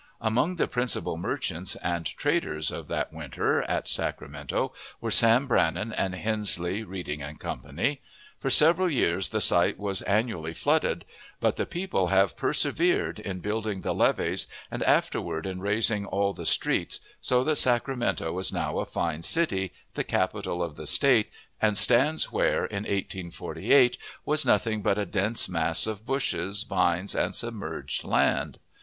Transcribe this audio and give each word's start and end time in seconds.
Among 0.19 0.55
the 0.55 0.67
principal 0.67 1.15
merchants 1.15 1.75
and 1.75 2.07
traders 2.07 2.71
of 2.71 2.87
that 2.87 3.13
winter, 3.13 3.61
at 3.69 3.87
Sacramento, 3.87 4.73
were 4.99 5.11
Sam 5.11 5.45
Brannan 5.45 5.93
and 5.93 6.15
Hensley, 6.15 6.81
Reading 6.81 7.21
& 7.39 7.39
Co. 7.39 7.59
For 8.39 8.49
several 8.49 8.89
years 8.89 9.29
the 9.29 9.39
site 9.41 9.77
was 9.77 10.01
annually 10.01 10.55
flooded; 10.55 11.05
but 11.39 11.55
the 11.55 11.67
people 11.67 12.07
have 12.07 12.35
persevered 12.35 13.19
in 13.19 13.41
building 13.41 13.81
the 13.81 13.93
levees, 13.93 14.47
and 14.71 14.81
afterward 14.85 15.45
in 15.45 15.61
raising 15.61 16.07
all 16.07 16.33
the 16.33 16.47
streets, 16.47 16.99
so 17.21 17.43
that 17.43 17.57
Sacramento 17.57 18.35
is 18.39 18.51
now 18.51 18.79
a 18.79 18.85
fine 18.85 19.21
city, 19.21 19.71
the 19.93 20.03
capital 20.03 20.63
of 20.63 20.77
the 20.77 20.87
State, 20.87 21.29
and 21.61 21.77
stands 21.77 22.31
where, 22.31 22.65
in 22.65 22.85
1848, 22.85 23.99
was 24.25 24.45
nothing 24.47 24.81
but 24.81 24.97
a 24.97 25.05
dense 25.05 25.47
mass 25.47 25.85
of 25.85 26.07
bushes, 26.07 26.63
vines, 26.63 27.13
and 27.13 27.35
submerged 27.35 28.03
land. 28.03 28.57